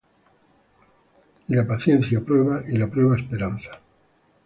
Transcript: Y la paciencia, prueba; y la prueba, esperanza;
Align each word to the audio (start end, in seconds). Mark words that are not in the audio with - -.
Y 1.47 1.53
la 1.53 1.67
paciencia, 1.67 2.21
prueba; 2.25 2.63
y 2.67 2.75
la 2.75 2.87
prueba, 2.87 3.15
esperanza; 3.19 3.79